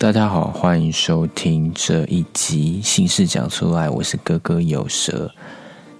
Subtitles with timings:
[0.00, 5.30] 大家好，欢迎收听这一集《心事讲出来》，我是哥哥有蛇。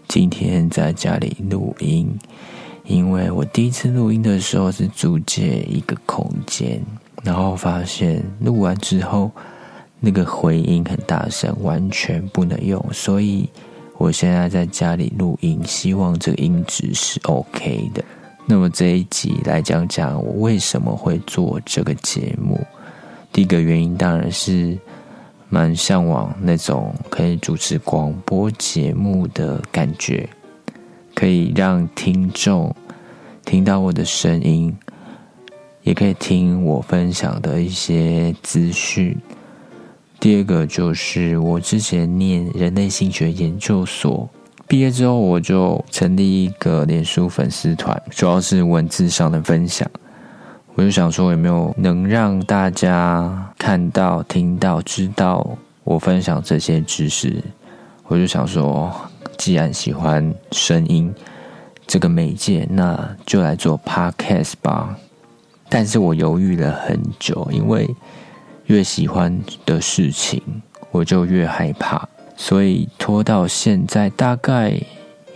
[0.09, 2.19] 今天在家里录音，
[2.87, 6.83] 因为我第一次录音的时候是租借一个空间，
[7.23, 9.31] 然后发现录完之后
[10.01, 13.51] 那个回音很大声，完全不能用，所以
[13.99, 18.03] 我现在在家里录音，希望这个音质是 OK 的。
[18.47, 22.59] 那么这一集来讲讲我为什么会做这个节目。
[23.33, 24.77] 第一个原因当然是
[25.49, 30.29] 蛮向往那种可以主持广播节目的感觉，
[31.15, 32.75] 可以让听众
[33.45, 34.77] 听到我的声音，
[35.83, 39.17] 也可以听我分享的一些资讯。
[40.19, 44.29] 第二个就是我之前念人类心学研究所。
[44.69, 49.91] 毕业之后，我就成立一个脸书粉丝团，主要是文字上的分享。
[50.81, 55.47] 我就想说，有没有能让大家看到、听到、知道
[55.85, 57.37] 我分享这些知识？
[58.07, 58.91] 我就想说，
[59.37, 61.15] 既然喜欢声音
[61.87, 64.97] 这个媒介，那就来做 podcast 吧。
[65.69, 67.87] 但是我犹豫了很久，因为
[68.65, 70.43] 越喜欢的事情，
[70.93, 72.09] 我就越害怕。
[72.39, 74.81] 所以拖到现在大概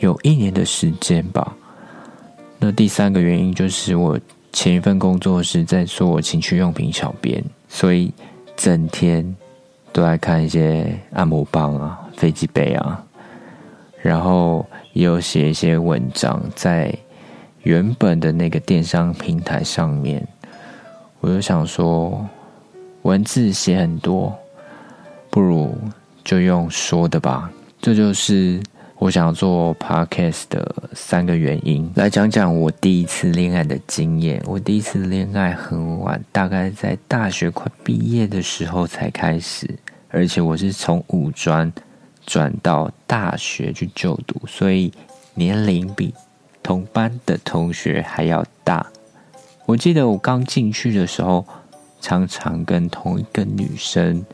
[0.01, 1.55] 有一年的时间吧。
[2.59, 4.19] 那第三个原因就是我
[4.55, 8.11] 前一份工作是在做情趣用品小编，所以
[8.57, 9.37] 整天
[9.93, 13.05] 都在看一些按摩棒啊、飞机杯啊，
[14.01, 16.97] 然后也有写一些文章在
[17.65, 20.27] 原本的那个电商平台上面。
[21.21, 22.25] 我就想说，
[23.03, 24.33] 文字写很多，
[25.29, 25.77] 不如。
[26.25, 27.51] 就用说的吧，
[27.83, 28.59] 这就是
[29.05, 31.93] 我想要做 podcast 的三个原因。
[31.95, 34.43] 来讲讲我第一次恋爱的经验。
[34.47, 39.69] 我第一次恋爱很晚，大概在大学快毕业的时候才开始，
[40.09, 41.71] 而且我是从五专
[42.25, 44.91] 转到大学去就读，所以
[45.35, 46.15] 年龄比
[46.63, 48.87] 同班的同学还要大。
[49.67, 51.45] 我记得我刚进去的时候，
[52.01, 54.25] 常常跟同一个女生。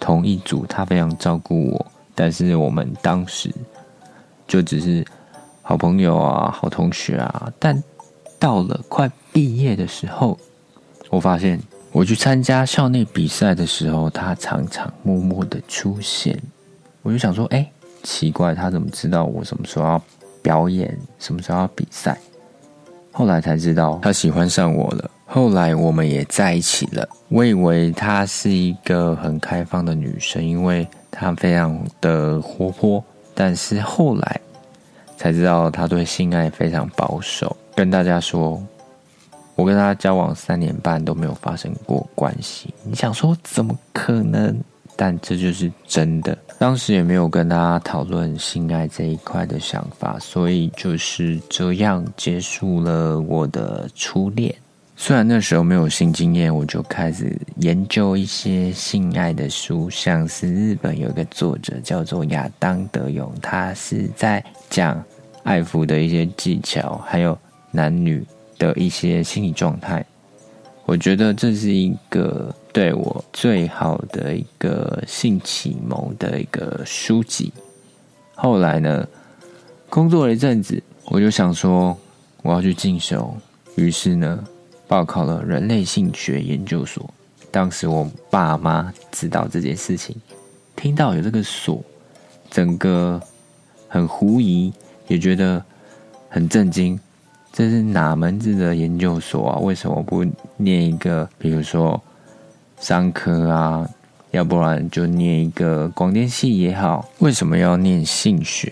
[0.00, 3.50] 同一组，她非常照顾我，但是我们当时
[4.46, 5.04] 就只是
[5.62, 7.52] 好朋友啊，好同学啊。
[7.58, 7.82] 但
[8.38, 10.38] 到了快毕业的时候，
[11.10, 11.60] 我发现
[11.92, 16.40] 我去参加校内比赛的时候，他常常默默的出现。
[17.02, 17.70] 我就想说，哎，
[18.02, 20.02] 奇怪，他怎么知道我什么时候要
[20.42, 22.18] 表演，什么时候要比赛？
[23.12, 25.10] 后来才知道，他喜欢上我了。
[25.24, 27.08] 后来我们也在一起了。
[27.28, 33.02] 我以为她是一个很开放的女生，因为她非常的活泼。
[33.36, 34.40] 但是后来
[35.16, 37.54] 才知道，她对性爱非常保守。
[37.74, 38.60] 跟大家说，
[39.54, 42.72] 我跟她交往三年半都没有发生过关系。
[42.82, 44.58] 你想说怎么可能？
[44.98, 46.36] 但这就是真的。
[46.58, 54.54] 当时也没有跟她讨论性爱这一块的想法，所以就是这样结束了我的初恋。
[54.98, 65.00] 虽然那时候没有性经验，我就开始研究一些性爱的书，像是日本有一个作者叫做亚当德勇，他是在讲
[65.44, 67.38] 爱抚的一些技巧，还有
[67.70, 68.24] 男女
[68.58, 70.04] 的一些心理状态。
[70.86, 77.52] 我觉得这是一个对我最好的一个性启蒙的一个书籍。
[78.34, 79.06] 后来呢，
[79.90, 81.96] 工作了一阵子，我就想说
[82.42, 83.32] 我要去进修，
[83.76, 84.42] 于是呢。
[84.88, 87.08] 报考了人类性学研究所。
[87.50, 90.14] 当时我爸妈知道这件事情，
[90.74, 91.82] 听到有这个所，
[92.50, 93.20] 整个
[93.88, 94.72] 很狐疑，
[95.08, 95.64] 也觉得
[96.28, 96.98] 很震惊。
[97.52, 99.58] 这是哪门子的研究所啊？
[99.60, 100.22] 为什么不
[100.58, 101.98] 念一个，比如说
[102.78, 103.88] 商科啊？
[104.32, 107.08] 要不然就念一个广电系也好？
[107.20, 108.70] 为什么要念性学？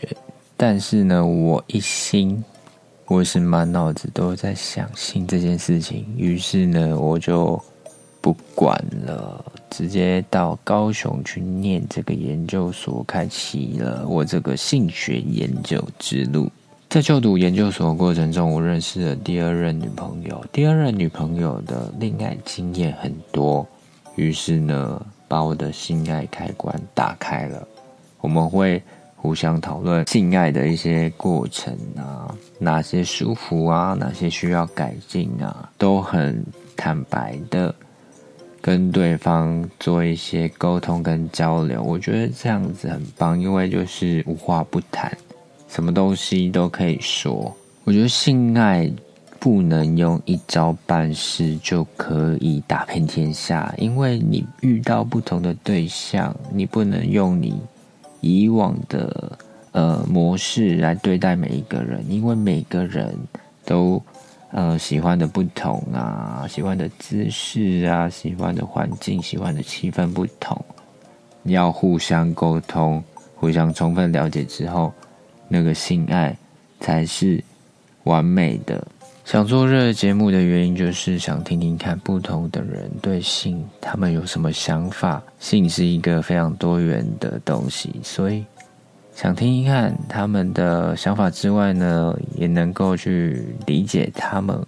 [0.58, 2.44] 但是呢，我一心。
[3.06, 7.62] 我是满脑子都在想性这件事情，于是呢，我就
[8.22, 16.50] 不管了，直接到高雄去念这个研究所，开启了我这个性学研究之路。
[16.88, 20.42] 在就读研究所过程中，我认识了第二任女朋友。
[20.50, 23.66] 第二任女朋友的恋爱经验很多，
[24.16, 27.68] 于是呢，把我的性爱开关打开了。
[28.22, 28.82] 我们会。
[29.24, 32.28] 互相讨论性爱的一些过程啊，
[32.58, 36.44] 哪些舒服啊，哪些需要改进啊，都很
[36.76, 37.74] 坦白的
[38.60, 41.82] 跟对方做一些沟通跟交流。
[41.82, 45.10] 我觉得这样子很棒，因为就是无话不谈，
[45.70, 47.50] 什么东西都可以说。
[47.84, 48.92] 我觉得性爱
[49.40, 57.58] 不能用一招半式就可以打遍天下，因为你遇到不同的对象，你不能用你
[58.24, 59.38] 以往的
[59.72, 63.14] 呃模式来对待每一个人，因为每个人
[63.66, 64.02] 都
[64.50, 70.58] 呃喜欢的不同啊，喜欢的姿势啊，喜欢的环境，喜欢的气氛不同，
[71.42, 73.04] 要互相沟通，
[73.36, 74.90] 互相充分了解之后，
[75.48, 76.34] 那个性爱
[76.80, 77.44] 才是
[78.04, 78.86] 完美的。
[79.24, 85.22] 想做这个节目的原因，就是想听听看不同的人对性，他们有什么想法。
[85.40, 88.44] 性是一个非常多元的东西，所以
[89.14, 94.62] 想听听看他们的想法之外呢，也能够去理解他们，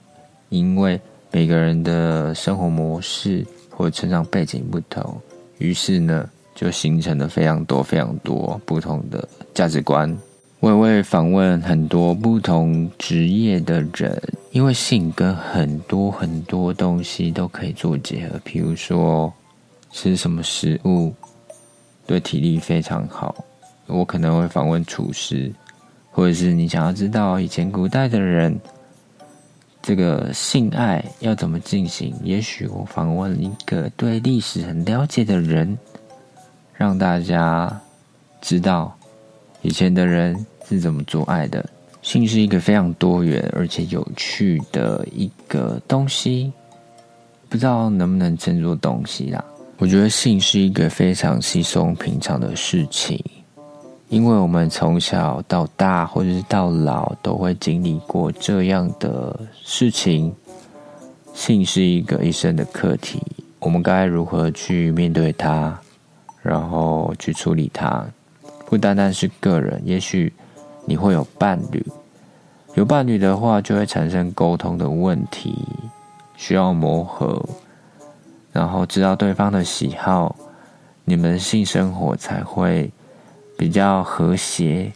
[0.49, 0.99] 因为
[1.31, 5.21] 每个人的生活模式或成长背景不同，
[5.59, 10.17] 于是呢，就形成了非常多、非常多不同的价值观。
[10.61, 14.21] 我也会访问很多不同职业的人，
[14.57, 18.41] 因为性跟很多很多东西都可以做结合。
[18.43, 19.31] 比如说
[19.93, 21.13] 吃什么食物
[22.07, 23.35] 对体力非常好，
[23.87, 25.53] 我可能会访问厨师，
[26.11, 28.59] 或者是你想要知道以前古代的人
[29.83, 35.77] 这个性爱要怎么进行，也许我访问一个对历史很了解的人，
[36.73, 37.79] 让大家
[38.41, 38.97] 知道
[39.61, 40.47] 以前的人。
[40.69, 41.65] 是怎么做爱的？
[42.07, 46.53] 性是一个非常多元而且有趣的一个东西，
[47.49, 49.45] 不知道能不能称作东西啦。
[49.79, 53.21] 我觉得性是一个非常稀松平常的事情，
[54.09, 60.33] 因为我们从小到大或者是到老都会经历过这样的事情。
[61.35, 63.21] 性是一个一生的课题，
[63.59, 65.77] 我们该如何去面对它，
[66.41, 68.07] 然后去处理它？
[68.65, 70.33] 不单单是个人，也许。
[70.87, 71.85] 你会有伴侣，
[72.75, 75.55] 有伴侣的话，就会产生沟通的问题，
[76.37, 77.45] 需要磨合，
[78.53, 80.35] 然后知道对方的喜好，
[81.05, 82.91] 你们性生活才会
[83.59, 84.93] 比较和谐。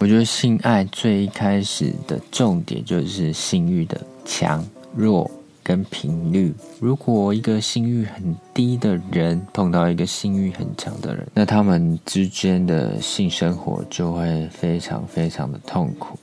[0.00, 4.62] 我觉得性爱最一开始的重点就是性欲的强
[4.94, 5.30] 弱。
[5.64, 16.18] 跟频率，如果一个性欲很低的人碰到一个性欲很强的人，那他们之间的性生活就会非常非常的痛苦。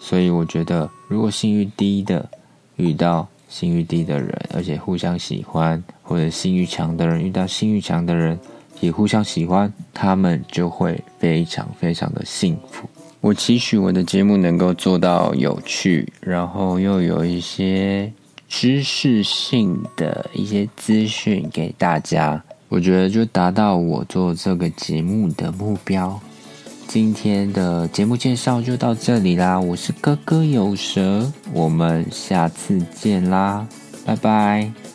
[0.00, 2.26] 所以我觉得，如果性欲低的
[2.76, 8.38] 遇到性欲低的人，而且互相喜欢，或者性欲强的人遇到性欲强的人
[8.80, 12.88] 也互相喜欢，他们就会非常非常的幸福。
[13.20, 18.10] 我期许我的节目能够做到有趣，然后又有一些。
[18.48, 26.20] 知识性的一些资讯给大家，我觉得就达到我做这个节目的目标。
[26.86, 33.66] 今天的节目介绍就到这里啦，我是哥哥有蛇，我们下次见啦，
[34.04, 34.93] 拜拜。